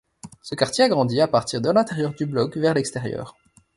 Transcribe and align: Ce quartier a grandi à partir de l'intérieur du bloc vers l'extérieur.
Ce 0.41 0.55
quartier 0.55 0.85
a 0.85 0.89
grandi 0.89 1.21
à 1.21 1.27
partir 1.27 1.61
de 1.61 1.69
l'intérieur 1.69 2.15
du 2.15 2.25
bloc 2.25 2.57
vers 2.57 2.73
l'extérieur. 2.73 3.37